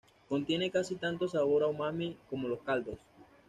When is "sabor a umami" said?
1.27-2.17